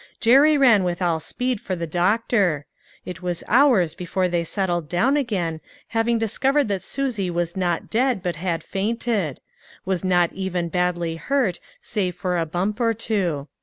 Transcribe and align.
Jerry 0.19 0.57
ran 0.57 0.83
with 0.83 0.99
all 0.99 1.19
speed 1.19 1.61
for 1.61 1.75
the 1.75 1.85
doctor. 1.85 2.65
It 3.05 3.21
was 3.21 3.43
hours 3.47 3.93
before 3.93 4.27
they 4.27 4.43
settled 4.43 4.89
down 4.89 5.15
again, 5.15 5.61
having 5.89 6.19
discov 6.19 6.55
ered 6.55 6.67
that 6.69 6.83
Susie 6.83 7.29
was 7.29 7.55
not 7.55 7.91
dead, 7.91 8.23
but 8.23 8.35
had 8.37 8.63
fainted; 8.63 9.41
was 9.85 10.03
not 10.03 10.33
even 10.33 10.69
badly 10.69 11.17
hurt, 11.17 11.59
save 11.83 12.15
for 12.15 12.35
a 12.39 12.47
bump 12.47 12.79
or 12.81 12.95
two. 12.95 13.47